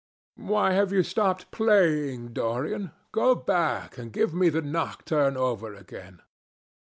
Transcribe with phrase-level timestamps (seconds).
[0.41, 2.89] "Why have you stopped playing, Dorian?
[3.11, 6.23] Go back and give me the nocturne over again.